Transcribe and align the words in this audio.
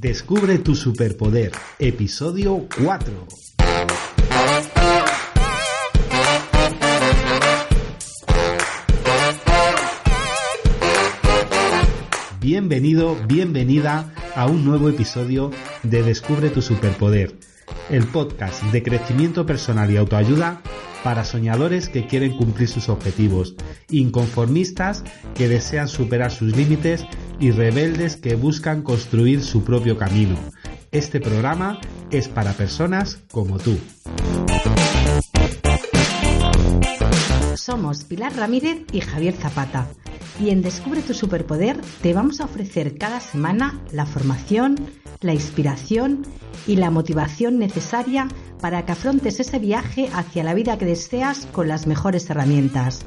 Descubre 0.00 0.58
tu 0.58 0.76
superpoder, 0.76 1.50
episodio 1.80 2.68
4. 2.80 3.26
Bienvenido, 12.38 13.16
bienvenida 13.26 14.14
a 14.36 14.46
un 14.46 14.64
nuevo 14.64 14.88
episodio 14.88 15.50
de 15.82 16.04
Descubre 16.04 16.50
tu 16.50 16.62
superpoder, 16.62 17.34
el 17.90 18.06
podcast 18.06 18.62
de 18.66 18.84
crecimiento 18.84 19.46
personal 19.46 19.90
y 19.90 19.96
autoayuda 19.96 20.62
para 21.02 21.24
soñadores 21.24 21.88
que 21.88 22.06
quieren 22.06 22.36
cumplir 22.36 22.68
sus 22.68 22.88
objetivos, 22.88 23.54
inconformistas 23.90 25.04
que 25.34 25.48
desean 25.48 25.88
superar 25.88 26.30
sus 26.30 26.56
límites 26.56 27.04
y 27.38 27.50
rebeldes 27.50 28.16
que 28.16 28.34
buscan 28.34 28.82
construir 28.82 29.42
su 29.42 29.64
propio 29.64 29.96
camino. 29.96 30.36
Este 30.90 31.20
programa 31.20 31.80
es 32.10 32.28
para 32.28 32.52
personas 32.52 33.20
como 33.30 33.58
tú. 33.58 33.78
Somos 37.54 38.04
Pilar 38.04 38.34
Ramírez 38.34 38.78
y 38.92 39.00
Javier 39.00 39.34
Zapata 39.34 39.88
y 40.40 40.50
en 40.50 40.62
Descubre 40.62 41.02
tu 41.02 41.14
Superpoder 41.14 41.80
te 42.02 42.14
vamos 42.14 42.40
a 42.40 42.44
ofrecer 42.44 42.96
cada 42.96 43.20
semana 43.20 43.80
la 43.92 44.06
formación, 44.06 44.76
la 45.20 45.34
inspiración 45.34 46.24
y 46.66 46.76
la 46.76 46.90
motivación 46.90 47.58
necesaria 47.58 48.28
para 48.60 48.84
que 48.84 48.92
afrontes 48.92 49.40
ese 49.40 49.58
viaje 49.58 50.08
hacia 50.12 50.44
la 50.44 50.54
vida 50.54 50.78
que 50.78 50.84
deseas 50.84 51.46
con 51.46 51.68
las 51.68 51.86
mejores 51.86 52.28
herramientas. 52.30 53.00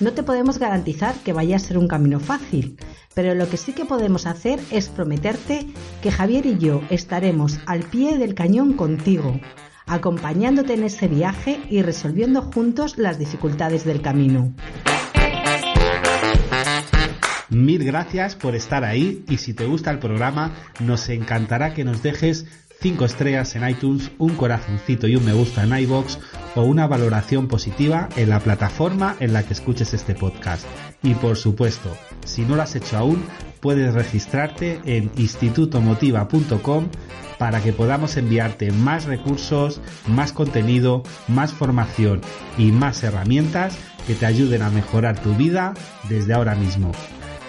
No 0.00 0.12
te 0.12 0.22
podemos 0.22 0.58
garantizar 0.58 1.14
que 1.16 1.32
vaya 1.32 1.56
a 1.56 1.60
ser 1.60 1.78
un 1.78 1.88
camino 1.88 2.20
fácil, 2.20 2.76
pero 3.14 3.34
lo 3.34 3.48
que 3.48 3.56
sí 3.56 3.72
que 3.72 3.84
podemos 3.84 4.26
hacer 4.26 4.60
es 4.70 4.88
prometerte 4.88 5.66
que 6.02 6.10
Javier 6.10 6.46
y 6.46 6.58
yo 6.58 6.82
estaremos 6.90 7.58
al 7.66 7.80
pie 7.84 8.18
del 8.18 8.34
cañón 8.34 8.74
contigo, 8.74 9.40
acompañándote 9.86 10.74
en 10.74 10.84
ese 10.84 11.08
viaje 11.08 11.60
y 11.70 11.82
resolviendo 11.82 12.42
juntos 12.42 12.98
las 12.98 13.18
dificultades 13.18 13.84
del 13.84 14.02
camino. 14.02 14.52
Mil 17.48 17.84
gracias 17.84 18.34
por 18.34 18.56
estar 18.56 18.84
ahí 18.84 19.24
y 19.28 19.36
si 19.36 19.54
te 19.54 19.66
gusta 19.66 19.92
el 19.92 20.00
programa 20.00 20.52
nos 20.80 21.08
encantará 21.08 21.74
que 21.74 21.84
nos 21.84 22.02
dejes 22.02 22.46
5 22.80 23.04
estrellas 23.04 23.54
en 23.56 23.68
iTunes, 23.68 24.10
un 24.18 24.34
corazoncito 24.34 25.06
y 25.06 25.16
un 25.16 25.24
me 25.24 25.32
gusta 25.32 25.62
en 25.62 25.76
iBox 25.78 26.18
o 26.56 26.62
una 26.62 26.86
valoración 26.86 27.46
positiva 27.46 28.08
en 28.16 28.30
la 28.30 28.40
plataforma 28.40 29.16
en 29.20 29.32
la 29.32 29.44
que 29.44 29.54
escuches 29.54 29.94
este 29.94 30.14
podcast. 30.14 30.66
Y 31.02 31.14
por 31.14 31.36
supuesto, 31.36 31.96
si 32.24 32.42
no 32.42 32.56
lo 32.56 32.62
has 32.62 32.74
hecho 32.74 32.98
aún, 32.98 33.24
puedes 33.60 33.94
registrarte 33.94 34.80
en 34.84 35.10
institutomotiva.com 35.16 36.88
para 37.38 37.62
que 37.62 37.72
podamos 37.72 38.16
enviarte 38.16 38.72
más 38.72 39.04
recursos, 39.04 39.80
más 40.06 40.32
contenido, 40.32 41.02
más 41.28 41.52
formación 41.52 42.20
y 42.58 42.72
más 42.72 43.02
herramientas 43.04 43.78
que 44.06 44.14
te 44.14 44.26
ayuden 44.26 44.62
a 44.62 44.70
mejorar 44.70 45.20
tu 45.20 45.34
vida 45.34 45.74
desde 46.08 46.34
ahora 46.34 46.54
mismo. 46.54 46.92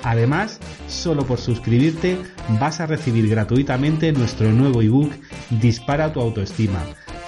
Además, 0.04 0.60
solo 0.88 1.26
por 1.26 1.40
suscribirte 1.40 2.18
vas 2.60 2.80
a 2.80 2.86
recibir 2.86 3.30
gratuitamente 3.30 4.12
nuestro 4.12 4.52
nuevo 4.52 4.82
ebook 4.82 5.12
Dispara 5.50 6.14
tu 6.14 6.22
autoestima. 6.22 6.84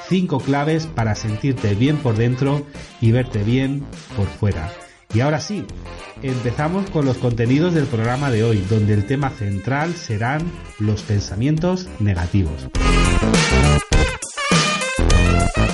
5 0.08 0.40
claves 0.40 0.88
para 0.88 1.16
sentirte 1.16 1.76
bien 1.76 1.98
por 1.98 2.16
dentro 2.16 2.66
y 3.00 3.12
verte 3.12 3.44
bien 3.44 3.86
por 4.16 4.28
fuera. 4.28 4.72
Y 5.14 5.22
ahora 5.22 5.40
sí, 5.40 5.66
empezamos 6.22 6.90
con 6.90 7.06
los 7.06 7.18
contenidos 7.18 7.74
del 7.74 7.86
programa 7.86 8.30
de 8.30 8.44
hoy, 8.44 8.64
donde 8.70 8.94
el 8.94 9.06
tema 9.06 9.30
central 9.30 9.94
serán 9.94 10.42
los 10.78 11.02
pensamientos 11.02 11.88
negativos. 12.00 12.68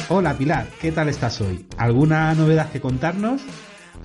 Hola 0.07 0.37
Pilar, 0.37 0.67
¿qué 0.79 0.91
tal 0.91 1.09
estás 1.09 1.41
hoy? 1.41 1.65
¿Alguna 1.77 2.33
novedad 2.35 2.71
que 2.71 2.79
contarnos? 2.79 3.41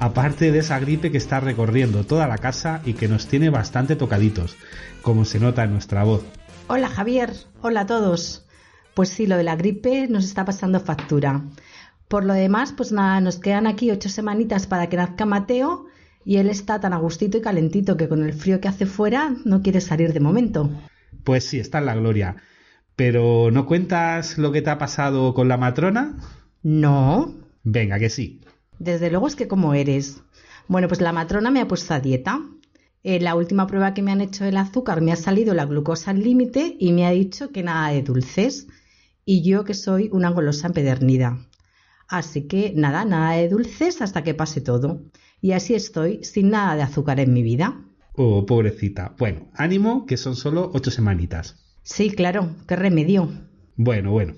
Aparte 0.00 0.50
de 0.50 0.58
esa 0.58 0.80
gripe 0.80 1.12
que 1.12 1.18
está 1.18 1.40
recorriendo 1.40 2.04
toda 2.04 2.26
la 2.26 2.38
casa 2.38 2.80
y 2.84 2.94
que 2.94 3.06
nos 3.06 3.26
tiene 3.26 3.50
bastante 3.50 3.96
tocaditos, 3.96 4.56
como 5.02 5.26
se 5.26 5.38
nota 5.38 5.62
en 5.62 5.72
nuestra 5.72 6.02
voz. 6.04 6.24
Hola 6.66 6.88
Javier, 6.88 7.32
hola 7.60 7.82
a 7.82 7.86
todos. 7.86 8.46
Pues 8.94 9.10
sí, 9.10 9.26
lo 9.26 9.36
de 9.36 9.44
la 9.44 9.56
gripe 9.56 10.08
nos 10.08 10.24
está 10.24 10.44
pasando 10.44 10.80
factura. 10.80 11.42
Por 12.08 12.24
lo 12.24 12.32
demás, 12.32 12.72
pues 12.76 12.92
nada, 12.92 13.20
nos 13.20 13.38
quedan 13.38 13.66
aquí 13.66 13.90
ocho 13.90 14.08
semanitas 14.08 14.66
para 14.66 14.88
que 14.88 14.96
nazca 14.96 15.26
Mateo 15.26 15.86
y 16.24 16.38
él 16.38 16.48
está 16.48 16.80
tan 16.80 16.94
agustito 16.94 17.38
y 17.38 17.42
calentito 17.42 17.96
que 17.96 18.08
con 18.08 18.24
el 18.24 18.32
frío 18.32 18.60
que 18.60 18.68
hace 18.68 18.86
fuera 18.86 19.34
no 19.44 19.62
quiere 19.62 19.82
salir 19.82 20.12
de 20.14 20.20
momento. 20.20 20.70
Pues 21.24 21.44
sí, 21.44 21.60
está 21.60 21.78
en 21.78 21.86
la 21.86 21.94
gloria. 21.94 22.36
Pero 22.96 23.50
¿no 23.50 23.66
cuentas 23.66 24.38
lo 24.38 24.50
que 24.50 24.62
te 24.62 24.70
ha 24.70 24.78
pasado 24.78 25.34
con 25.34 25.48
la 25.48 25.58
matrona? 25.58 26.16
No. 26.62 27.34
Venga, 27.62 27.98
que 27.98 28.08
sí. 28.08 28.40
Desde 28.80 29.10
luego 29.10 29.28
es 29.28 29.36
que 29.36 29.46
como 29.46 29.74
eres. 29.74 30.22
Bueno, 30.66 30.88
pues 30.88 31.02
la 31.02 31.12
matrona 31.12 31.50
me 31.50 31.60
ha 31.60 31.68
puesto 31.68 31.92
a 31.92 32.00
dieta. 32.00 32.40
En 33.02 33.24
la 33.24 33.34
última 33.34 33.66
prueba 33.66 33.92
que 33.92 34.00
me 34.00 34.10
han 34.10 34.22
hecho 34.22 34.44
del 34.44 34.56
azúcar 34.56 35.02
me 35.02 35.12
ha 35.12 35.16
salido 35.16 35.52
la 35.52 35.66
glucosa 35.66 36.12
al 36.12 36.22
límite 36.22 36.76
y 36.78 36.92
me 36.92 37.06
ha 37.06 37.10
dicho 37.10 37.50
que 37.50 37.62
nada 37.62 37.90
de 37.90 38.02
dulces. 38.02 38.68
Y 39.26 39.42
yo 39.42 39.64
que 39.64 39.74
soy 39.74 40.08
una 40.12 40.30
golosa 40.30 40.68
empedernida. 40.68 41.46
Así 42.08 42.48
que 42.48 42.72
nada, 42.74 43.04
nada 43.04 43.36
de 43.36 43.50
dulces 43.50 44.00
hasta 44.00 44.24
que 44.24 44.32
pase 44.32 44.62
todo. 44.62 45.02
Y 45.42 45.52
así 45.52 45.74
estoy, 45.74 46.24
sin 46.24 46.48
nada 46.48 46.74
de 46.74 46.82
azúcar 46.82 47.20
en 47.20 47.34
mi 47.34 47.42
vida. 47.42 47.84
Oh, 48.14 48.46
pobrecita. 48.46 49.14
Bueno, 49.18 49.50
ánimo, 49.54 50.06
que 50.06 50.16
son 50.16 50.36
solo 50.36 50.70
ocho 50.72 50.90
semanitas. 50.90 51.56
Sí, 51.82 52.10
claro, 52.10 52.56
qué 52.66 52.76
remedio. 52.76 53.30
Bueno, 53.76 54.10
bueno. 54.10 54.36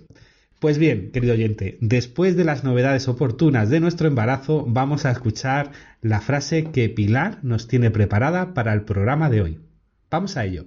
Pues 0.63 0.79
bien, 0.79 1.11
querido 1.11 1.35
oyente, 1.35 1.77
después 1.81 2.37
de 2.37 2.45
las 2.45 2.63
novedades 2.63 3.09
oportunas 3.09 3.69
de 3.69 3.81
nuestro 3.81 4.07
embarazo, 4.07 4.65
vamos 4.65 5.05
a 5.05 5.11
escuchar 5.11 5.73
la 6.01 6.21
frase 6.21 6.71
que 6.71 6.89
Pilar 6.89 7.41
nos 7.43 7.67
tiene 7.67 7.91
preparada 7.91 8.55
para 8.55 8.73
el 8.73 8.83
programa 8.83 9.29
de 9.29 9.43
hoy. 9.43 9.61
Vamos 10.09 10.37
a 10.37 10.45
ello. 10.45 10.67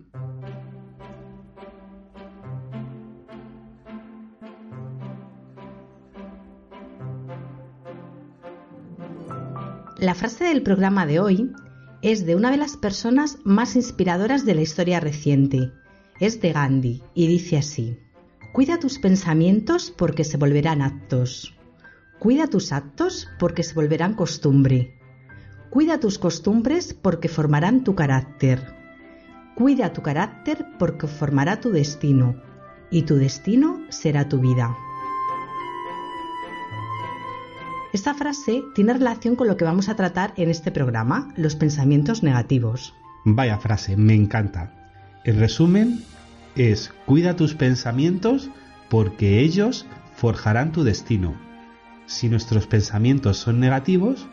La 9.98 10.14
frase 10.14 10.44
del 10.44 10.62
programa 10.62 11.06
de 11.06 11.22
hoy 11.22 11.54
es 12.02 12.26
de 12.26 12.36
una 12.36 12.52
de 12.52 12.58
las 12.58 12.76
personas 12.76 13.38
más 13.46 13.78
inspiradoras 13.78 14.46
de 14.46 14.56
la 14.56 14.62
historia 14.62 15.00
reciente. 15.00 15.72
Es 16.20 16.42
de 16.42 16.52
Gandhi 16.52 17.02
y 17.14 17.28
dice 17.28 17.56
así. 17.56 18.05
Cuida 18.56 18.80
tus 18.80 19.00
pensamientos 19.00 19.92
porque 19.92 20.24
se 20.24 20.38
volverán 20.38 20.82
actos. 20.82 21.54
Cuida 22.20 22.48
tus 22.48 22.72
actos 22.72 23.28
porque 23.38 23.64
se 23.64 23.74
volverán 23.74 24.14
costumbre. 24.14 24.98
Cuida 25.70 26.00
tus 26.00 26.18
costumbres 26.18 26.94
porque 26.94 27.28
formarán 27.28 27.84
tu 27.84 27.96
carácter. 27.96 28.74
Cuida 29.56 29.92
tu 29.92 30.02
carácter 30.02 30.66
porque 30.80 31.06
formará 31.06 31.60
tu 31.60 31.72
destino. 31.72 32.42
Y 32.90 33.02
tu 33.02 33.18
destino 33.18 33.82
será 33.90 34.30
tu 34.30 34.40
vida. 34.40 34.74
Esta 37.92 38.14
frase 38.14 38.64
tiene 38.74 38.94
relación 38.94 39.36
con 39.36 39.50
lo 39.50 39.58
que 39.58 39.66
vamos 39.66 39.90
a 39.90 39.98
tratar 39.98 40.34
en 40.38 40.50
este 40.50 40.72
programa, 40.72 41.34
los 41.36 41.58
pensamientos 41.58 42.24
negativos. 42.24 42.96
Vaya 43.26 43.58
frase, 43.58 43.98
me 43.98 44.14
encanta. 44.14 44.72
En 45.26 45.42
resumen, 45.42 46.06
es 46.56 46.94
cuida 47.06 47.36
tus 47.36 47.56
pensamientos 47.56 48.50
porque 48.90 49.40
ellos 49.42 49.86
forjarán 50.16 50.72
tu 50.72 50.84
destino. 50.84 51.36
Si 52.06 52.30
nuestros 52.30 52.68
pensamientos 52.68 53.38
son 53.38 53.60
negativos, 53.60 54.28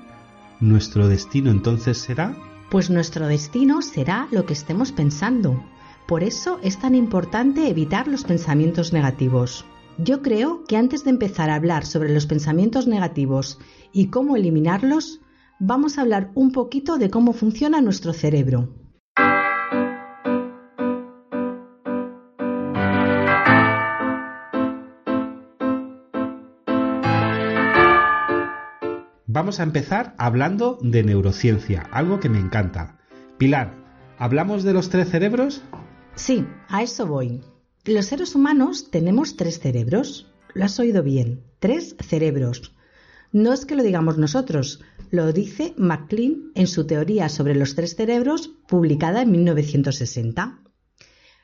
nuestro 0.60 1.08
destino 1.08 1.50
entonces 1.50 1.98
será... 1.98 2.36
Pues 2.70 2.88
nuestro 2.88 3.26
destino 3.26 3.82
será 3.82 4.28
lo 4.30 4.46
que 4.46 4.52
estemos 4.52 4.92
pensando. 4.92 5.62
Por 6.06 6.22
eso 6.22 6.58
es 6.62 6.78
tan 6.78 6.94
importante 6.94 7.68
evitar 7.68 8.08
los 8.08 8.24
pensamientos 8.24 8.92
negativos. 8.92 9.64
Yo 9.98 10.22
creo 10.22 10.64
que 10.64 10.76
antes 10.76 11.04
de 11.04 11.10
empezar 11.10 11.50
a 11.50 11.54
hablar 11.54 11.84
sobre 11.84 12.12
los 12.12 12.26
pensamientos 12.26 12.86
negativos 12.86 13.58
y 13.92 14.06
cómo 14.06 14.36
eliminarlos, 14.36 15.20
vamos 15.58 15.98
a 15.98 16.02
hablar 16.02 16.30
un 16.34 16.50
poquito 16.52 16.96
de 16.96 17.10
cómo 17.10 17.32
funciona 17.32 17.80
nuestro 17.80 18.12
cerebro. 18.12 18.81
Vamos 29.34 29.60
a 29.60 29.62
empezar 29.62 30.14
hablando 30.18 30.76
de 30.82 31.02
neurociencia, 31.02 31.88
algo 31.90 32.20
que 32.20 32.28
me 32.28 32.38
encanta. 32.38 32.98
Pilar, 33.38 33.74
¿hablamos 34.18 34.62
de 34.62 34.74
los 34.74 34.90
tres 34.90 35.08
cerebros? 35.08 35.62
Sí, 36.14 36.46
a 36.68 36.82
eso 36.82 37.06
voy. 37.06 37.40
Los 37.86 38.04
seres 38.04 38.34
humanos 38.34 38.90
tenemos 38.90 39.38
tres 39.38 39.58
cerebros. 39.58 40.30
Lo 40.52 40.66
has 40.66 40.78
oído 40.78 41.02
bien, 41.02 41.44
tres 41.60 41.96
cerebros. 41.98 42.76
No 43.32 43.54
es 43.54 43.64
que 43.64 43.74
lo 43.74 43.82
digamos 43.82 44.18
nosotros, 44.18 44.82
lo 45.10 45.32
dice 45.32 45.72
MacLean 45.78 46.52
en 46.54 46.66
su 46.66 46.86
teoría 46.86 47.30
sobre 47.30 47.54
los 47.54 47.74
tres 47.74 47.96
cerebros 47.96 48.50
publicada 48.68 49.22
en 49.22 49.30
1960. 49.30 50.60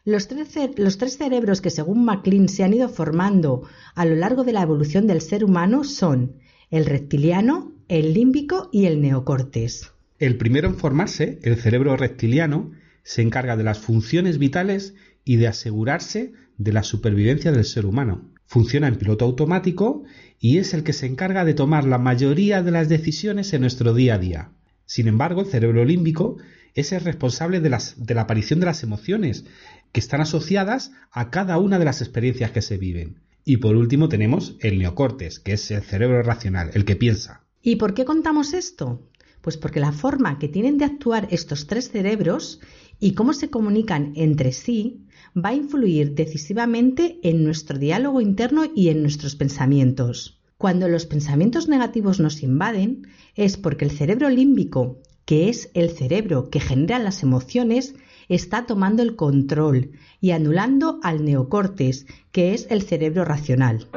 Los 0.05 0.29
tres, 0.29 1.17
cerebros 1.17 1.63
que 1.63 1.71
según 1.71 2.05
MacLean 2.05 2.51
se 2.51 2.65
han 2.65 2.75
ido 2.75 2.91
formando 2.91 3.63
a 3.95 4.05
lo 4.05 4.15
largo 4.15 4.45
de 4.45 4.53
la 4.53 4.61
evolución 4.61 5.07
del 5.07 5.23
ser 5.23 5.43
humano 5.43 5.85
son 5.85 6.37
el 6.71 6.85
reptiliano, 6.85 7.78
el 7.89 8.13
límbico 8.13 8.69
y 8.71 8.85
el 8.85 9.01
neocortes. 9.01 9.93
El 10.19 10.37
primero 10.37 10.69
en 10.69 10.77
formarse, 10.77 11.39
el 11.43 11.57
cerebro 11.57 11.97
reptiliano, 11.97 12.73
se 13.03 13.23
encarga 13.23 13.57
de 13.57 13.65
las 13.65 13.79
funciones 13.79 14.37
vitales 14.37 14.95
y 15.25 15.37
de 15.37 15.49
asegurarse 15.49 16.33
de 16.59 16.73
la 16.75 16.83
supervivencia 16.83 17.51
del 17.51 17.65
ser 17.65 17.87
humano. 17.87 18.31
Funciona 18.45 18.89
en 18.89 18.97
piloto 18.97 19.25
automático 19.25 20.05
y 20.39 20.59
es 20.59 20.75
el 20.75 20.83
que 20.83 20.93
se 20.93 21.07
encarga 21.07 21.47
de 21.47 21.55
tomar 21.55 21.85
la 21.85 21.97
mayoría 21.97 22.63
de 22.63 22.73
las 22.73 22.91
decisiones 22.91 23.55
en 23.55 23.63
nuestro 23.63 23.95
día 23.95 24.17
a 24.17 24.19
día. 24.19 24.51
Sin 24.85 25.09
embargo, 25.09 25.41
el 25.41 25.47
cerebro 25.47 25.87
límbico 25.87 26.37
es 26.75 26.93
el 26.93 27.01
responsable 27.01 27.61
de, 27.61 27.75
de 27.97 28.15
la 28.15 28.21
aparición 28.21 28.61
de 28.61 28.67
las 28.67 28.83
emociones, 28.83 29.47
que 29.93 30.01
están 30.01 30.21
asociadas 30.21 30.93
a 31.11 31.31
cada 31.31 31.57
una 31.57 31.79
de 31.79 31.87
las 31.87 32.03
experiencias 32.03 32.51
que 32.51 32.61
se 32.61 32.77
viven. 32.77 33.21
Y 33.47 33.59
por 33.59 33.77
último 33.77 34.11
tenemos 34.11 34.57
el 34.61 34.79
neocortes, 34.79 35.41
que 35.41 35.55
es 35.55 35.71
el 35.71 35.83
cerebro 35.83 36.23
racional, 36.23 36.71
el 36.75 36.85
que 36.85 36.97
piensa. 36.97 37.48
¿Y 37.69 37.77
por 37.77 37.93
qué 37.93 38.07
contamos 38.07 38.55
esto? 38.55 39.03
Pues 39.43 39.59
porque 39.59 39.79
la 39.79 39.93
forma 39.93 40.39
que 40.39 40.49
tienen 40.49 40.79
de 40.79 40.87
actuar 40.87 41.29
estos 41.31 41.67
tres 41.67 41.91
cerebros 41.91 42.61
y 42.99 43.13
cómo 43.13 43.35
se 43.35 43.51
comunican 43.51 44.13
entre 44.17 44.53
sí 44.53 45.05
va 45.37 45.51
a 45.51 45.55
influir 45.55 46.15
decisivamente 46.15 47.21
en 47.23 47.45
nuestro 47.45 47.79
diálogo 47.79 48.23
interno 48.23 48.63
y 48.75 48.89
en 48.89 49.03
nuestros 49.03 49.37
pensamientos. 49.37 50.41
Cuando 50.57 50.89
los 50.89 51.05
pensamientos 51.05 51.69
negativos 51.69 52.21
nos 52.21 52.43
invaden 52.43 53.07
es 53.35 53.59
porque 53.59 53.85
el 53.85 53.91
cerebro 53.91 54.31
límbico, 54.31 55.03
que 55.27 55.51
es 55.51 55.71
el 55.75 55.91
cerebro 55.91 56.49
que 56.49 56.61
genera 56.61 56.99
las 56.99 57.23
emociones, 57.23 57.97
está 58.31 58.65
tomando 58.65 59.03
el 59.03 59.15
control 59.15 59.91
y 60.23 60.31
anulando 60.31 61.01
al 61.03 61.23
neocortes, 61.23 62.07
que 62.33 62.55
es 62.55 62.67
el 62.71 62.81
cerebro 62.81 63.27
racional. 63.27 63.91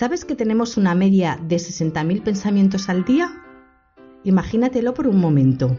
¿Sabes 0.00 0.24
que 0.24 0.34
tenemos 0.34 0.78
una 0.78 0.94
media 0.94 1.38
de 1.46 1.56
60.000 1.56 2.22
pensamientos 2.22 2.88
al 2.88 3.04
día? 3.04 3.44
Imagínatelo 4.24 4.94
por 4.94 5.06
un 5.06 5.20
momento. 5.20 5.76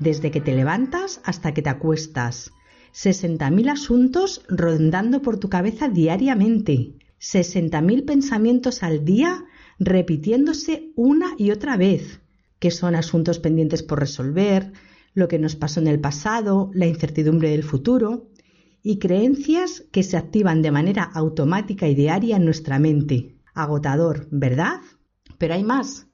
Desde 0.00 0.32
que 0.32 0.40
te 0.40 0.56
levantas 0.56 1.20
hasta 1.22 1.54
que 1.54 1.62
te 1.62 1.70
acuestas. 1.70 2.50
60.000 2.92 3.70
asuntos 3.70 4.42
rondando 4.48 5.22
por 5.22 5.38
tu 5.38 5.48
cabeza 5.48 5.88
diariamente. 5.88 6.94
60.000 7.20 8.04
pensamientos 8.04 8.82
al 8.82 9.04
día 9.04 9.44
repitiéndose 9.78 10.90
una 10.96 11.36
y 11.38 11.52
otra 11.52 11.76
vez, 11.76 12.18
que 12.58 12.72
son 12.72 12.96
asuntos 12.96 13.38
pendientes 13.38 13.84
por 13.84 14.00
resolver, 14.00 14.72
lo 15.14 15.28
que 15.28 15.38
nos 15.38 15.54
pasó 15.54 15.78
en 15.78 15.86
el 15.86 16.00
pasado, 16.00 16.72
la 16.74 16.86
incertidumbre 16.86 17.50
del 17.50 17.62
futuro, 17.62 18.30
y 18.88 18.98
creencias 18.98 19.84
que 19.92 20.02
se 20.02 20.16
activan 20.16 20.62
de 20.62 20.70
manera 20.70 21.02
automática 21.02 21.86
y 21.88 21.94
diaria 21.94 22.36
en 22.36 22.46
nuestra 22.46 22.78
mente. 22.78 23.36
Agotador, 23.52 24.28
¿verdad? 24.30 24.80
Pero 25.36 25.52
hay 25.52 25.62
más. 25.62 26.06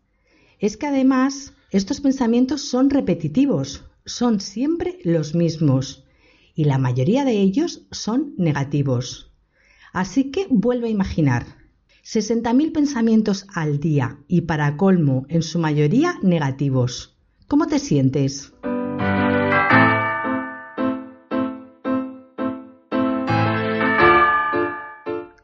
Es 0.59 0.76
que 0.76 0.88
además 0.88 1.53
estos 1.71 2.00
pensamientos 2.00 2.62
son 2.62 2.91
repetitivos, 2.91 3.85
son 4.05 4.41
siempre 4.41 4.99
los 5.05 5.37
mismos, 5.37 6.05
y 6.56 6.65
la 6.65 6.79
mayoría 6.79 7.25
de 7.25 7.38
ellos 7.41 7.87
son 7.93 8.35
negativos. 8.38 9.31
Así 9.93 10.32
que 10.32 10.49
vuelve 10.50 10.88
a 10.88 10.91
imaginar. 10.91 11.47
60.000 12.03 12.73
pensamientos 12.73 13.47
al 13.55 13.79
día 13.79 14.19
y 14.27 14.41
para 14.41 14.77
colmo, 14.77 15.27
en 15.29 15.43
su 15.43 15.61
mayoría 15.61 16.19
negativos. 16.23 17.17
¿Cómo 17.47 17.69
te 17.69 17.79
sientes? 17.79 18.53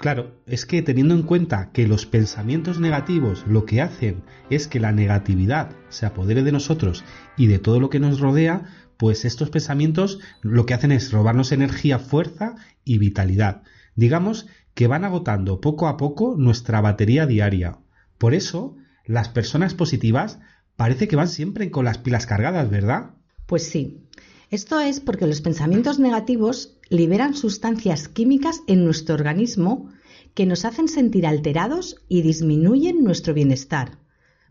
Claro, 0.00 0.40
es 0.46 0.64
que 0.64 0.80
teniendo 0.80 1.14
en 1.14 1.22
cuenta 1.22 1.72
que 1.72 1.86
los 1.86 2.06
pensamientos 2.06 2.80
negativos 2.80 3.44
lo 3.46 3.66
que 3.66 3.82
hacen 3.82 4.22
es 4.48 4.66
que 4.66 4.80
la 4.80 4.92
negatividad 4.92 5.76
se 5.90 6.06
apodere 6.06 6.42
de 6.42 6.52
nosotros 6.52 7.04
y 7.36 7.48
de 7.48 7.58
todo 7.58 7.80
lo 7.80 7.90
que 7.90 8.00
nos 8.00 8.18
rodea, 8.18 8.64
pues 8.96 9.26
estos 9.26 9.50
pensamientos 9.50 10.18
lo 10.40 10.64
que 10.64 10.72
hacen 10.72 10.90
es 10.90 11.12
robarnos 11.12 11.52
energía, 11.52 11.98
fuerza 11.98 12.54
y 12.82 12.96
vitalidad. 12.96 13.62
Digamos 13.94 14.46
que 14.72 14.86
van 14.86 15.04
agotando 15.04 15.60
poco 15.60 15.86
a 15.86 15.98
poco 15.98 16.34
nuestra 16.38 16.80
batería 16.80 17.26
diaria. 17.26 17.80
Por 18.16 18.32
eso, 18.32 18.76
las 19.04 19.28
personas 19.28 19.74
positivas 19.74 20.40
parece 20.76 21.08
que 21.08 21.16
van 21.16 21.28
siempre 21.28 21.70
con 21.70 21.84
las 21.84 21.98
pilas 21.98 22.24
cargadas, 22.24 22.70
¿verdad? 22.70 23.16
Pues 23.44 23.68
sí. 23.68 24.06
Esto 24.50 24.80
es 24.80 25.00
porque 25.00 25.26
los 25.26 25.40
pensamientos 25.40 25.98
negativos 25.98 26.76
liberan 26.88 27.34
sustancias 27.34 28.08
químicas 28.08 28.62
en 28.66 28.84
nuestro 28.84 29.14
organismo 29.14 29.90
que 30.34 30.46
nos 30.46 30.64
hacen 30.64 30.88
sentir 30.88 31.26
alterados 31.26 31.96
y 32.08 32.22
disminuyen 32.22 33.02
nuestro 33.02 33.32
bienestar. 33.32 33.98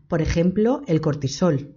Por 0.08 0.22
ejemplo, 0.22 0.82
el 0.86 1.00
cortisol. 1.00 1.76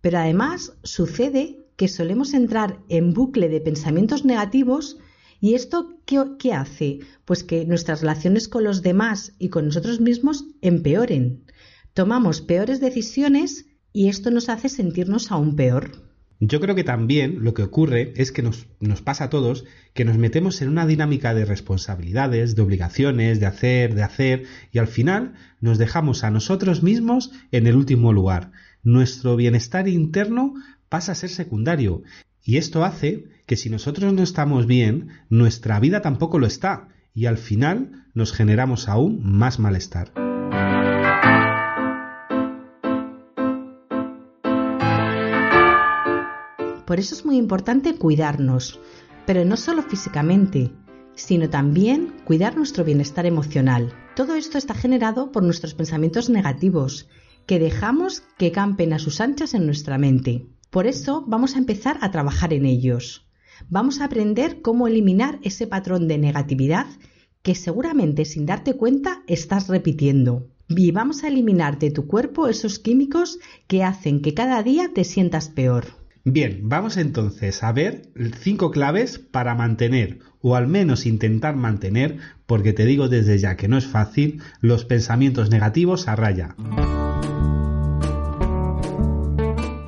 Pero 0.00 0.18
además 0.18 0.72
sucede 0.84 1.66
que 1.76 1.88
solemos 1.88 2.32
entrar 2.32 2.80
en 2.88 3.12
bucle 3.12 3.48
de 3.48 3.60
pensamientos 3.60 4.24
negativos 4.24 4.98
¿Y 5.40 5.54
esto 5.54 6.00
qué, 6.04 6.52
hace? 6.52 7.00
Pues 7.24 7.44
que 7.44 7.64
nuestras 7.64 8.00
relaciones 8.00 8.48
con 8.48 8.64
los 8.64 8.82
demás 8.82 9.34
y 9.38 9.50
con 9.50 9.66
nosotros 9.66 10.00
mismos 10.00 10.46
empeoren. 10.62 11.44
Tomamos 11.94 12.40
peores 12.40 12.80
decisiones 12.80 13.66
y 13.92 14.08
esto 14.08 14.30
nos 14.30 14.48
hace 14.48 14.68
sentirnos 14.68 15.30
aún 15.30 15.54
peor. 15.54 16.07
Yo 16.40 16.60
creo 16.60 16.76
que 16.76 16.84
también 16.84 17.42
lo 17.42 17.52
que 17.52 17.64
ocurre 17.64 18.12
es 18.16 18.30
que 18.30 18.42
nos, 18.42 18.68
nos, 18.78 19.02
pasa 19.02 19.24
a 19.24 19.30
todos 19.30 19.64
que 19.92 20.04
nos 20.04 20.18
metemos 20.18 20.62
en 20.62 20.68
una 20.68 20.86
dinámica 20.86 21.34
de 21.34 21.44
responsabilidades, 21.44 22.54
de 22.54 22.62
obligaciones, 22.62 23.40
de 23.40 23.46
hacer, 23.46 23.94
de 23.94 24.04
hacer, 24.04 24.44
y 24.70 24.78
al 24.78 24.86
final 24.86 25.34
nos 25.60 25.78
dejamos 25.78 26.22
a 26.22 26.30
nosotros 26.30 26.82
mismos 26.82 27.32
en 27.50 27.66
el 27.66 27.74
último 27.74 28.12
lugar. 28.12 28.52
Nuestro 28.84 29.34
bienestar 29.34 29.88
interno 29.88 30.54
pasa 30.88 31.12
a 31.12 31.16
ser 31.16 31.30
secundario 31.30 32.02
y 32.44 32.56
esto 32.56 32.84
hace 32.84 33.24
que 33.46 33.56
si 33.56 33.68
nosotros 33.68 34.12
no 34.12 34.22
estamos 34.22 34.66
bien, 34.66 35.08
nuestra 35.28 35.80
vida 35.80 36.02
tampoco 36.02 36.38
lo 36.38 36.46
está 36.46 36.88
y 37.14 37.26
al 37.26 37.36
final 37.36 38.06
nos 38.14 38.32
generamos 38.32 38.88
aún 38.88 39.20
más 39.22 39.58
malestar. 39.58 40.27
Por 46.88 46.98
eso 46.98 47.14
es 47.14 47.26
muy 47.26 47.36
importante 47.36 47.96
cuidarnos, 47.96 48.80
pero 49.26 49.44
no 49.44 49.58
solo 49.58 49.82
físicamente, 49.82 50.72
sino 51.14 51.50
también 51.50 52.14
cuidar 52.24 52.56
nuestro 52.56 52.82
bienestar 52.82 53.26
emocional. 53.26 53.92
Todo 54.16 54.34
esto 54.34 54.56
está 54.56 54.72
generado 54.72 55.30
por 55.30 55.42
nuestros 55.42 55.74
pensamientos 55.74 56.30
negativos, 56.30 57.06
que 57.44 57.58
dejamos 57.58 58.22
que 58.38 58.52
campen 58.52 58.94
a 58.94 58.98
sus 58.98 59.20
anchas 59.20 59.52
en 59.52 59.66
nuestra 59.66 59.98
mente. 59.98 60.46
Por 60.70 60.86
eso 60.86 61.24
vamos 61.26 61.56
a 61.56 61.58
empezar 61.58 61.98
a 62.00 62.10
trabajar 62.10 62.54
en 62.54 62.64
ellos. 62.64 63.28
Vamos 63.68 64.00
a 64.00 64.06
aprender 64.06 64.62
cómo 64.62 64.88
eliminar 64.88 65.40
ese 65.42 65.66
patrón 65.66 66.08
de 66.08 66.16
negatividad 66.16 66.86
que 67.42 67.54
seguramente 67.54 68.24
sin 68.24 68.46
darte 68.46 68.78
cuenta 68.78 69.24
estás 69.26 69.68
repitiendo. 69.68 70.48
Y 70.68 70.90
vamos 70.92 71.22
a 71.22 71.28
eliminar 71.28 71.78
de 71.78 71.90
tu 71.90 72.06
cuerpo 72.06 72.48
esos 72.48 72.78
químicos 72.78 73.38
que 73.66 73.84
hacen 73.84 74.22
que 74.22 74.32
cada 74.32 74.62
día 74.62 74.90
te 74.94 75.04
sientas 75.04 75.50
peor. 75.50 75.97
Bien, 76.24 76.60
vamos 76.62 76.96
entonces 76.96 77.62
a 77.62 77.72
ver 77.72 78.02
cinco 78.40 78.70
claves 78.70 79.18
para 79.18 79.54
mantener, 79.54 80.18
o 80.40 80.56
al 80.56 80.68
menos 80.68 81.06
intentar 81.06 81.56
mantener, 81.56 82.18
porque 82.46 82.72
te 82.72 82.84
digo 82.84 83.08
desde 83.08 83.38
ya 83.38 83.56
que 83.56 83.68
no 83.68 83.78
es 83.78 83.86
fácil, 83.86 84.42
los 84.60 84.84
pensamientos 84.84 85.50
negativos 85.50 86.08
a 86.08 86.16
raya. 86.16 86.54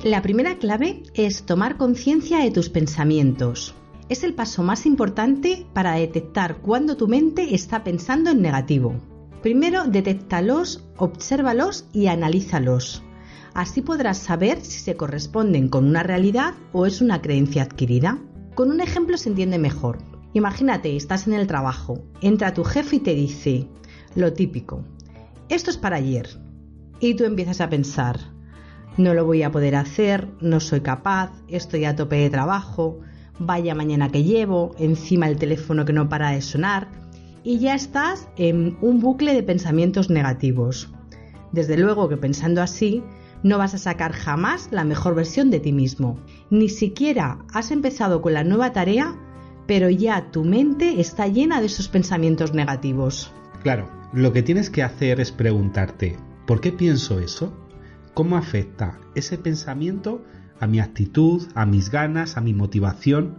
La 0.03 0.21
primera 0.23 0.57
clave 0.57 1.03
es 1.13 1.43
tomar 1.43 1.77
conciencia 1.77 2.39
de 2.39 2.49
tus 2.49 2.69
pensamientos. 2.69 3.75
Es 4.09 4.23
el 4.23 4.33
paso 4.33 4.63
más 4.63 4.87
importante 4.87 5.67
para 5.73 5.93
detectar 5.93 6.57
cuando 6.57 6.97
tu 6.97 7.07
mente 7.07 7.53
está 7.53 7.83
pensando 7.83 8.31
en 8.31 8.41
negativo. 8.41 8.99
Primero, 9.43 9.85
detéctalos, 9.85 10.83
obsérvalos 10.97 11.85
y 11.93 12.07
analízalos. 12.07 13.03
Así 13.53 13.81
podrás 13.81 14.17
saber 14.17 14.61
si 14.61 14.79
se 14.79 14.95
corresponden 14.95 15.67
con 15.67 15.85
una 15.85 16.03
realidad 16.03 16.53
o 16.71 16.85
es 16.85 17.01
una 17.01 17.21
creencia 17.21 17.63
adquirida. 17.63 18.19
Con 18.55 18.71
un 18.71 18.79
ejemplo 18.79 19.17
se 19.17 19.29
entiende 19.29 19.57
mejor. 19.57 19.97
Imagínate, 20.33 20.95
estás 20.95 21.27
en 21.27 21.33
el 21.33 21.47
trabajo, 21.47 22.01
entra 22.21 22.53
tu 22.53 22.63
jefe 22.63 22.97
y 22.97 22.99
te 22.99 23.13
dice, 23.13 23.67
lo 24.15 24.31
típico, 24.31 24.85
esto 25.49 25.69
es 25.69 25.77
para 25.77 25.97
ayer. 25.97 26.29
Y 27.01 27.15
tú 27.15 27.25
empiezas 27.25 27.59
a 27.59 27.69
pensar, 27.69 28.17
no 28.95 29.13
lo 29.13 29.25
voy 29.25 29.43
a 29.43 29.51
poder 29.51 29.75
hacer, 29.75 30.29
no 30.39 30.61
soy 30.61 30.79
capaz, 30.79 31.31
estoy 31.49 31.83
a 31.83 31.97
tope 31.97 32.15
de 32.17 32.29
trabajo, 32.29 33.01
vaya 33.39 33.75
mañana 33.75 34.09
que 34.09 34.23
llevo, 34.23 34.73
encima 34.79 35.27
el 35.27 35.37
teléfono 35.37 35.83
que 35.83 35.93
no 35.93 36.07
para 36.07 36.29
de 36.29 36.41
sonar, 36.41 36.87
y 37.43 37.59
ya 37.59 37.75
estás 37.75 38.29
en 38.37 38.77
un 38.81 39.01
bucle 39.01 39.33
de 39.33 39.43
pensamientos 39.43 40.09
negativos. 40.09 40.89
Desde 41.51 41.77
luego 41.77 42.07
que 42.07 42.15
pensando 42.15 42.61
así, 42.61 43.03
No 43.43 43.57
vas 43.57 43.73
a 43.73 43.79
sacar 43.79 44.13
jamás 44.13 44.69
la 44.71 44.83
mejor 44.83 45.15
versión 45.15 45.49
de 45.49 45.59
ti 45.59 45.73
mismo. 45.73 46.19
Ni 46.49 46.69
siquiera 46.69 47.39
has 47.53 47.71
empezado 47.71 48.21
con 48.21 48.33
la 48.33 48.43
nueva 48.43 48.71
tarea, 48.71 49.15
pero 49.67 49.89
ya 49.89 50.31
tu 50.31 50.43
mente 50.43 51.01
está 51.01 51.27
llena 51.27 51.59
de 51.59 51.65
esos 51.65 51.87
pensamientos 51.87 52.53
negativos. 52.53 53.31
Claro, 53.63 53.89
lo 54.13 54.33
que 54.33 54.43
tienes 54.43 54.69
que 54.69 54.83
hacer 54.83 55.19
es 55.19 55.31
preguntarte, 55.31 56.17
¿por 56.45 56.61
qué 56.61 56.71
pienso 56.71 57.19
eso? 57.19 57.53
¿Cómo 58.13 58.37
afecta 58.37 58.99
ese 59.15 59.37
pensamiento 59.37 60.23
a 60.59 60.67
mi 60.67 60.79
actitud, 60.79 61.47
a 61.55 61.65
mis 61.65 61.89
ganas, 61.89 62.37
a 62.37 62.41
mi 62.41 62.53
motivación? 62.53 63.37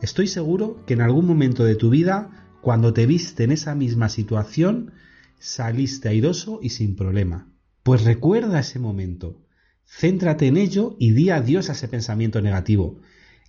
Estoy 0.00 0.26
seguro 0.26 0.78
que 0.86 0.94
en 0.94 1.00
algún 1.00 1.26
momento 1.26 1.64
de 1.64 1.74
tu 1.74 1.90
vida, 1.90 2.46
cuando 2.60 2.92
te 2.92 3.06
viste 3.06 3.44
en 3.44 3.52
esa 3.52 3.74
misma 3.74 4.08
situación, 4.08 4.92
saliste 5.38 6.08
airoso 6.08 6.60
y 6.62 6.70
sin 6.70 6.94
problema. 6.94 7.48
Pues 7.84 8.02
recuerda 8.02 8.60
ese 8.60 8.78
momento, 8.78 9.42
céntrate 9.84 10.46
en 10.46 10.56
ello 10.56 10.96
y 10.98 11.12
di 11.12 11.28
adiós 11.28 11.68
a 11.68 11.72
ese 11.72 11.86
pensamiento 11.86 12.40
negativo, 12.40 12.96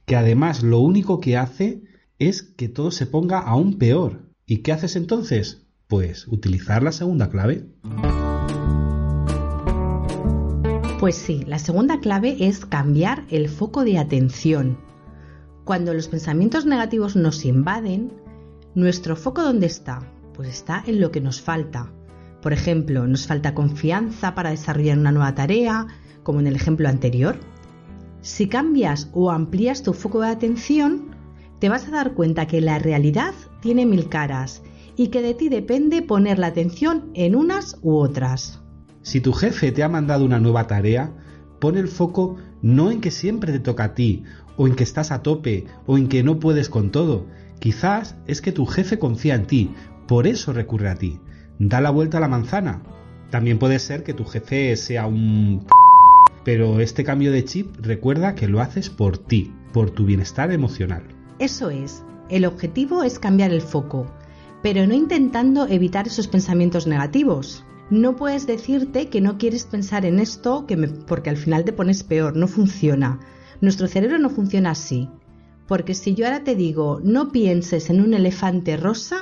que 0.06 0.18
además 0.18 0.62
lo 0.62 0.80
único 0.80 1.22
que 1.22 1.38
hace 1.38 1.84
es 2.20 2.42
que 2.42 2.68
todo 2.68 2.92
se 2.92 3.06
ponga 3.06 3.40
aún 3.40 3.78
peor. 3.78 4.30
¿Y 4.46 4.58
qué 4.58 4.74
haces 4.74 4.98
entonces? 4.98 5.66
Pues 5.88 6.28
utilizar 6.28 6.84
la 6.84 6.92
segunda 6.92 7.30
clave. 7.30 7.70
Pues 11.00 11.16
sí, 11.16 11.46
la 11.48 11.58
segunda 11.58 12.02
clave 12.02 12.36
es 12.42 12.66
cambiar 12.66 13.24
el 13.30 13.48
foco 13.48 13.86
de 13.86 14.00
atención. 14.00 14.78
Cuando 15.64 15.94
los 15.94 16.10
pensamientos 16.10 16.66
negativos 16.66 17.16
nos 17.16 17.46
invaden, 17.46 18.12
¿nuestro 18.74 19.16
foco 19.16 19.44
dónde 19.44 19.68
está? 19.68 20.12
Pues 20.34 20.50
está 20.50 20.84
en 20.86 21.00
lo 21.00 21.10
que 21.12 21.22
nos 21.22 21.40
falta, 21.40 21.94
por 22.46 22.54
ejemplo, 22.54 23.08
nos 23.08 23.26
falta 23.26 23.56
confianza 23.56 24.36
para 24.36 24.52
desarrollar 24.52 25.00
una 25.00 25.12
nueva 25.12 25.34
tarea, 25.34 25.88
como 26.22 26.42
en 26.42 26.46
el 26.46 26.56
ejemplo 26.56 26.88
anterior. 26.88 27.40
Si 28.22 28.48
cambias 28.48 29.10
o 29.14 29.32
amplías 29.32 29.82
tu 29.82 29.94
foco 29.94 30.22
de 30.22 30.28
atención, 30.28 31.08
te 31.58 31.70
vas 31.70 31.88
a 31.88 31.90
dar 31.90 32.14
cuenta 32.14 32.46
que 32.46 32.62
la 32.62 32.78
realidad 32.78 33.34
tiene 33.62 33.88
mil 33.88 34.10
caras 34.10 34.62
y 34.96 35.08
que 35.08 35.24
de 35.24 35.34
ti 35.34 35.50
depende 35.50 36.04
poner 36.04 36.38
la 36.38 36.46
atención 36.46 37.10
en 37.16 37.36
unas 37.36 37.80
u 37.82 37.96
otras. 37.96 38.62
Si 39.02 39.22
tu 39.22 39.34
jefe 39.34 39.72
te 39.72 39.82
ha 39.82 39.90
mandado 39.90 40.24
una 40.24 40.40
nueva 40.40 40.68
tarea, 40.68 41.16
pon 41.60 41.78
el 41.78 41.88
foco 41.88 42.36
no 42.62 42.92
en 42.92 43.02
que 43.02 43.10
siempre 43.10 43.54
te 43.54 43.60
toca 43.60 43.86
a 43.86 43.94
ti, 43.96 44.24
o 44.56 44.68
en 44.68 44.76
que 44.76 44.84
estás 44.84 45.10
a 45.12 45.24
tope, 45.24 45.66
o 45.88 45.98
en 45.98 46.08
que 46.08 46.22
no 46.22 46.40
puedes 46.40 46.70
con 46.70 46.92
todo. 46.92 47.26
Quizás 47.58 48.18
es 48.28 48.40
que 48.40 48.52
tu 48.52 48.68
jefe 48.68 49.00
confía 49.00 49.34
en 49.34 49.48
ti, 49.48 49.72
por 50.08 50.28
eso 50.28 50.54
recurre 50.54 50.90
a 50.90 50.96
ti 50.96 51.20
da 51.60 51.82
la 51.82 51.90
vuelta 51.90 52.18
a 52.18 52.22
la 52.22 52.28
manzana. 52.28 52.82
También 53.30 53.60
puede 53.60 53.80
ser 53.80 54.04
que 54.04 54.14
tu 54.14 54.26
jefe 54.26 54.76
sea 54.76 55.08
un... 55.08 55.66
Pero 56.44 56.80
este 56.80 57.04
cambio 57.04 57.32
de 57.32 57.44
chip 57.44 57.76
recuerda 57.82 58.36
que 58.36 58.48
lo 58.48 58.62
haces 58.62 58.90
por 58.90 59.18
ti, 59.18 59.54
por 59.74 59.90
tu 59.90 60.06
bienestar 60.06 60.52
emocional. 60.52 61.04
Eso 61.40 61.70
es, 61.70 62.04
el 62.30 62.46
objetivo 62.46 63.04
es 63.04 63.20
cambiar 63.20 63.52
el 63.52 63.62
foco, 63.62 64.06
pero 64.62 64.86
no 64.88 64.94
intentando 64.94 65.68
evitar 65.68 66.08
esos 66.08 66.28
pensamientos 66.28 66.88
negativos. 66.88 67.66
No 67.90 68.16
puedes 68.16 68.48
decirte 68.48 69.10
que 69.10 69.22
no 69.22 69.38
quieres 69.38 69.66
pensar 69.66 70.06
en 70.06 70.20
esto 70.20 70.66
que 70.66 70.78
porque 70.78 71.30
al 71.30 71.38
final 71.38 71.66
te 71.66 71.74
pones 71.74 72.04
peor, 72.04 72.36
no 72.36 72.48
funciona. 72.48 73.20
Nuestro 73.62 73.88
cerebro 73.88 74.18
no 74.18 74.30
funciona 74.30 74.72
así. 74.72 75.10
Porque 75.68 75.94
si 75.94 76.14
yo 76.14 76.26
ahora 76.26 76.44
te 76.44 76.56
digo 76.56 77.00
no 77.04 77.32
pienses 77.32 77.90
en 77.90 78.02
un 78.02 78.14
elefante 78.14 78.78
rosa, 78.78 79.18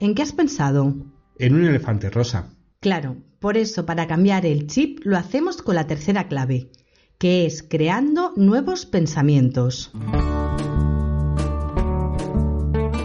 ¿en 0.00 0.14
qué 0.14 0.22
has 0.22 0.32
pensado? 0.32 0.94
En 1.38 1.54
un 1.54 1.64
elefante 1.64 2.10
rosa. 2.10 2.50
Claro, 2.80 3.16
por 3.38 3.56
eso 3.56 3.86
para 3.86 4.06
cambiar 4.06 4.46
el 4.46 4.66
chip 4.66 5.00
lo 5.04 5.16
hacemos 5.16 5.62
con 5.62 5.74
la 5.74 5.86
tercera 5.86 6.28
clave, 6.28 6.70
que 7.18 7.46
es 7.46 7.62
creando 7.62 8.32
nuevos 8.36 8.86
pensamientos. 8.86 9.92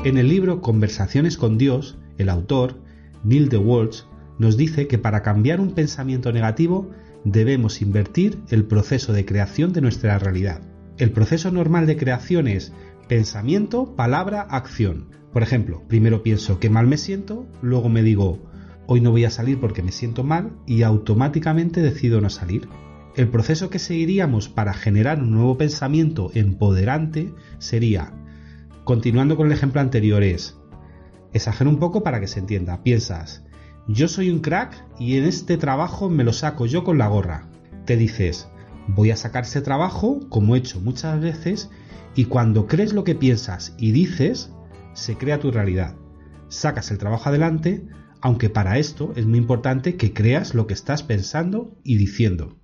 En 0.04 0.18
el 0.18 0.30
libro 0.30 0.62
Conversaciones 0.62 1.38
con 1.38 1.58
Dios, 1.58 1.98
el 2.18 2.30
autor, 2.30 2.82
Neil 3.24 3.50
DeWolf, 3.50 4.04
nos 4.38 4.56
dice 4.56 4.88
que 4.88 4.98
para 4.98 5.22
cambiar 5.22 5.60
un 5.60 5.74
pensamiento 5.74 6.32
negativo 6.32 6.90
debemos 7.26 7.82
invertir 7.82 8.40
el 8.50 8.64
proceso 8.66 9.12
de 9.12 9.26
creación 9.26 9.74
de 9.74 9.82
nuestra 9.82 10.18
realidad. 10.18 10.62
El 10.98 11.12
proceso 11.12 11.52
normal 11.52 11.86
de 11.86 11.98
creación 11.98 12.48
es 12.48 12.74
pensamiento, 13.08 13.96
palabra, 13.96 14.42
acción. 14.42 15.19
Por 15.34 15.44
ejemplo, 15.44 15.84
primero 15.88 16.24
pienso 16.24 16.60
que 16.60 16.70
mal 16.70 16.88
me 16.88 16.98
siento, 16.98 17.46
luego 17.62 17.90
me 17.90 18.02
digo 18.02 18.40
hoy 18.92 19.02
no 19.02 19.12
voy 19.12 19.24
a 19.24 19.30
salir 19.30 19.60
porque 19.60 19.84
me 19.84 19.92
siento 19.92 20.24
mal 20.24 20.52
y 20.66 20.82
automáticamente 20.82 21.80
decido 21.80 22.22
no 22.22 22.32
salir. 22.32 22.68
El 23.16 23.28
proceso 23.28 23.70
que 23.70 23.78
seguiríamos 23.78 24.50
para 24.50 24.74
generar 24.74 25.22
un 25.22 25.32
nuevo 25.32 25.60
pensamiento 25.60 26.32
empoderante 26.34 27.32
sería, 27.60 28.12
continuando 28.86 29.38
con 29.38 29.46
el 29.46 29.54
ejemplo 29.54 29.80
anterior, 29.80 30.24
es, 30.24 30.58
exagero 31.34 31.70
un 31.70 31.78
poco 31.78 32.02
para 32.02 32.20
que 32.20 32.26
se 32.26 32.40
entienda, 32.40 32.82
piensas, 32.82 33.44
yo 33.88 34.08
soy 34.08 34.32
un 34.32 34.40
crack 34.40 34.84
y 35.00 35.18
en 35.18 35.26
este 35.26 35.58
trabajo 35.58 36.10
me 36.10 36.24
lo 36.24 36.34
saco 36.34 36.66
yo 36.66 36.84
con 36.84 36.98
la 36.98 37.10
gorra. 37.10 37.48
Te 37.86 37.96
dices, 37.96 38.48
voy 38.88 39.12
a 39.12 39.16
sacar 39.16 39.44
ese 39.44 39.62
trabajo 39.62 40.20
como 40.30 40.56
he 40.56 40.60
hecho 40.60 40.82
muchas 40.82 41.22
veces 41.22 41.70
y 42.16 42.26
cuando 42.26 42.66
crees 42.66 42.94
lo 42.94 43.04
que 43.04 43.14
piensas 43.14 43.76
y 43.78 43.92
dices, 43.92 44.52
se 44.94 45.18
crea 45.18 45.40
tu 45.40 45.52
realidad. 45.52 45.96
Sacas 46.48 46.92
el 46.92 46.98
trabajo 46.98 47.30
adelante, 47.30 47.86
aunque 48.22 48.50
para 48.50 48.78
esto 48.78 49.14
es 49.16 49.26
muy 49.26 49.38
importante 49.38 49.96
que 49.96 50.14
creas 50.14 50.54
lo 50.54 50.68
que 50.68 50.74
estás 50.74 51.04
pensando 51.04 51.78
y 51.84 51.98
diciendo. 51.98 52.58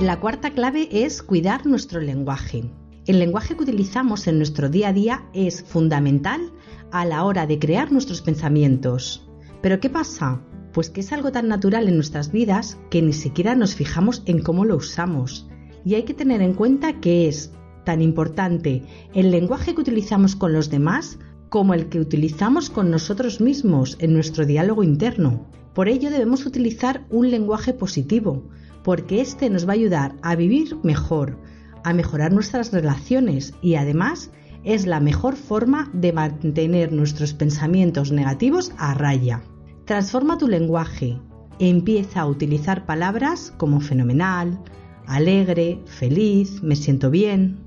La 0.00 0.18
cuarta 0.18 0.50
clave 0.50 0.88
es 0.90 1.22
cuidar 1.22 1.64
nuestro 1.66 2.00
lenguaje. 2.00 2.64
El 3.06 3.18
lenguaje 3.18 3.56
que 3.56 3.62
utilizamos 3.62 4.26
en 4.26 4.38
nuestro 4.38 4.68
día 4.68 4.88
a 4.88 4.92
día 4.92 5.28
es 5.32 5.62
fundamental 5.62 6.52
a 6.90 7.04
la 7.04 7.24
hora 7.24 7.46
de 7.46 7.58
crear 7.58 7.92
nuestros 7.92 8.22
pensamientos. 8.22 9.28
Pero 9.60 9.78
¿qué 9.78 9.90
pasa? 9.90 10.40
Pues 10.72 10.90
que 10.90 11.00
es 11.00 11.12
algo 11.12 11.30
tan 11.30 11.48
natural 11.48 11.88
en 11.88 11.94
nuestras 11.94 12.32
vidas 12.32 12.78
que 12.90 13.02
ni 13.02 13.12
siquiera 13.12 13.54
nos 13.54 13.74
fijamos 13.74 14.22
en 14.26 14.42
cómo 14.42 14.64
lo 14.64 14.76
usamos. 14.76 15.48
Y 15.84 15.94
hay 15.94 16.02
que 16.02 16.14
tener 16.14 16.42
en 16.42 16.54
cuenta 16.54 17.00
que 17.00 17.28
es 17.28 17.52
tan 17.84 18.02
importante 18.02 18.82
el 19.14 19.30
lenguaje 19.30 19.74
que 19.74 19.80
utilizamos 19.80 20.36
con 20.36 20.52
los 20.52 20.70
demás 20.70 21.18
como 21.48 21.74
el 21.74 21.90
que 21.90 22.00
utilizamos 22.00 22.70
con 22.70 22.90
nosotros 22.90 23.40
mismos 23.40 23.96
en 24.00 24.14
nuestro 24.14 24.46
diálogo 24.46 24.82
interno. 24.82 25.46
Por 25.74 25.88
ello 25.88 26.10
debemos 26.10 26.46
utilizar 26.46 27.04
un 27.10 27.30
lenguaje 27.30 27.74
positivo, 27.74 28.48
porque 28.82 29.20
este 29.20 29.50
nos 29.50 29.66
va 29.66 29.72
a 29.72 29.74
ayudar 29.74 30.14
a 30.22 30.34
vivir 30.34 30.78
mejor, 30.82 31.38
a 31.84 31.92
mejorar 31.92 32.32
nuestras 32.32 32.72
relaciones 32.72 33.54
y 33.60 33.74
además 33.74 34.30
es 34.64 34.86
la 34.86 35.00
mejor 35.00 35.36
forma 35.36 35.90
de 35.92 36.12
mantener 36.12 36.92
nuestros 36.92 37.34
pensamientos 37.34 38.12
negativos 38.12 38.72
a 38.78 38.94
raya. 38.94 39.42
Transforma 39.84 40.38
tu 40.38 40.48
lenguaje. 40.48 41.18
Empieza 41.58 42.20
a 42.20 42.26
utilizar 42.26 42.86
palabras 42.86 43.52
como 43.56 43.80
fenomenal, 43.80 44.58
alegre, 45.06 45.80
feliz, 45.84 46.62
me 46.62 46.76
siento 46.76 47.10
bien, 47.10 47.58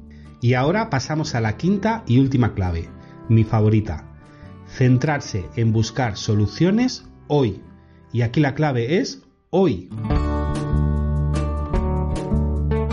y 0.46 0.54
ahora 0.54 0.92
pasamos 0.92 1.34
a 1.34 1.42
la 1.42 1.58
quinta 1.58 2.04
y 2.06 2.20
última 2.20 2.54
clave, 2.54 2.88
mi 3.30 3.44
favorita. 3.44 4.06
Centrarse 4.68 5.50
en 5.56 5.74
buscar 5.74 6.18
soluciones 6.18 7.04
hoy. 7.28 7.64
Y 8.14 8.22
aquí 8.22 8.42
la 8.42 8.54
clave 8.54 9.00
es 9.00 9.24
hoy. 9.50 9.90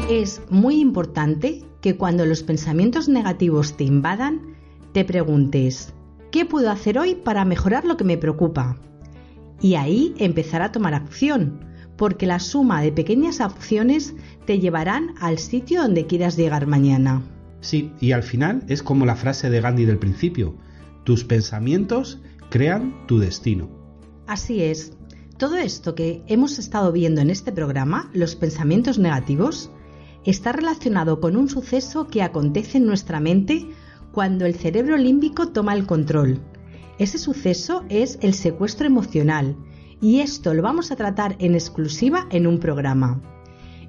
Es 0.08 0.40
muy 0.48 0.80
importante 0.80 1.62
que 1.82 1.98
cuando 1.98 2.24
los 2.24 2.42
pensamientos 2.42 3.10
negativos 3.10 3.76
te 3.76 3.84
invadan, 3.84 4.56
te 4.94 5.04
preguntes, 5.04 5.92
¿qué 6.30 6.46
puedo 6.46 6.70
hacer 6.70 6.98
hoy 6.98 7.16
para 7.16 7.44
mejorar 7.44 7.84
lo 7.84 7.98
que 7.98 8.04
me 8.04 8.16
preocupa? 8.16 8.78
Y 9.60 9.74
ahí 9.74 10.14
empezar 10.16 10.62
a 10.62 10.72
tomar 10.72 10.94
acción, 10.94 11.66
porque 11.98 12.24
la 12.24 12.38
suma 12.38 12.80
de 12.80 12.92
pequeñas 12.92 13.42
acciones 13.42 14.14
te 14.46 14.58
llevarán 14.58 15.16
al 15.20 15.36
sitio 15.36 15.82
donde 15.82 16.06
quieras 16.06 16.38
llegar 16.38 16.66
mañana. 16.66 17.22
Sí, 17.62 17.92
y 18.00 18.10
al 18.10 18.24
final 18.24 18.64
es 18.68 18.82
como 18.82 19.06
la 19.06 19.14
frase 19.14 19.48
de 19.48 19.60
Gandhi 19.60 19.84
del 19.84 19.98
principio, 19.98 20.56
tus 21.04 21.24
pensamientos 21.24 22.20
crean 22.50 23.06
tu 23.06 23.18
destino. 23.18 23.70
Así 24.26 24.62
es. 24.62 24.92
Todo 25.38 25.56
esto 25.56 25.94
que 25.94 26.22
hemos 26.26 26.58
estado 26.58 26.92
viendo 26.92 27.20
en 27.20 27.30
este 27.30 27.52
programa, 27.52 28.10
los 28.12 28.34
pensamientos 28.34 28.98
negativos, 28.98 29.70
está 30.24 30.52
relacionado 30.52 31.20
con 31.20 31.36
un 31.36 31.48
suceso 31.48 32.08
que 32.08 32.22
acontece 32.22 32.78
en 32.78 32.86
nuestra 32.86 33.20
mente 33.20 33.68
cuando 34.12 34.44
el 34.44 34.54
cerebro 34.54 34.96
límbico 34.96 35.48
toma 35.48 35.74
el 35.74 35.86
control. 35.86 36.40
Ese 36.98 37.18
suceso 37.18 37.84
es 37.88 38.18
el 38.22 38.34
secuestro 38.34 38.86
emocional 38.86 39.56
y 40.00 40.18
esto 40.18 40.52
lo 40.52 40.62
vamos 40.62 40.90
a 40.90 40.96
tratar 40.96 41.36
en 41.38 41.54
exclusiva 41.54 42.26
en 42.30 42.48
un 42.48 42.58
programa. 42.58 43.22